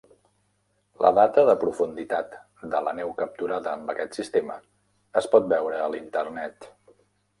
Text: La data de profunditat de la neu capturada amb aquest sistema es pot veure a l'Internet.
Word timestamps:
La 1.05 1.11
data 1.17 1.43
de 1.49 1.55
profunditat 1.63 2.33
de 2.73 2.81
la 2.87 2.95
neu 3.01 3.13
capturada 3.19 3.71
amb 3.75 3.93
aquest 3.95 4.19
sistema 4.21 4.57
es 5.23 5.29
pot 5.35 5.47
veure 5.53 5.83
a 5.83 5.91
l'Internet. 5.97 6.71